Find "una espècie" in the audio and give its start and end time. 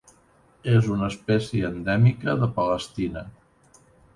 0.95-1.69